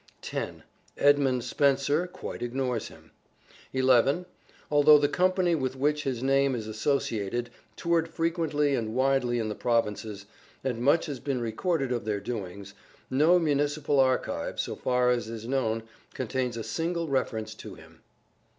10. 0.23 0.63
Edmund 0.97 1.43
Spenser 1.43 2.07
quite 2.07 2.41
ignores 2.41 2.87
him. 2.87 3.11
11. 3.71 4.25
Although 4.71 4.97
the 4.97 5.07
company 5.07 5.53
with 5.53 5.75
which 5.75 6.05
his 6.05 6.23
name 6.23 6.55
is 6.55 6.65
associated 6.65 7.51
toured 7.75 8.07
frequently 8.07 8.73
and 8.73 8.95
widely 8.95 9.37
in 9.37 9.47
the 9.47 9.53
provinces, 9.53 10.25
and 10.63 10.81
much 10.81 11.05
has 11.05 11.19
been 11.19 11.39
recorded 11.39 11.91
of 11.91 12.03
their 12.03 12.19
doings, 12.19 12.73
no 13.11 13.37
municipal 13.37 13.99
archive, 13.99 14.59
so 14.59 14.75
far 14.75 15.11
as 15.11 15.29
is 15.29 15.47
known, 15.47 15.83
contains 16.15 16.57
a 16.57 16.63
single 16.63 17.07
reference 17.07 17.53
to 17.53 17.75
him. 17.75 18.01